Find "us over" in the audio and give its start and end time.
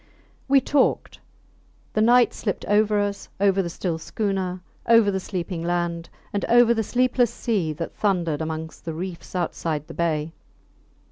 2.99-3.61